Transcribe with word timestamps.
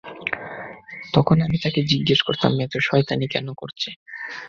তখন 1.13 1.37
আমি 1.41 1.57
তাকে 1.63 1.79
জিজ্ঞেস 1.91 2.19
করতাম 2.21 2.51
এতো 2.59 2.77
শয়তানি 2.81 3.25
কেন 3.33 3.47
করছে। 3.53 3.89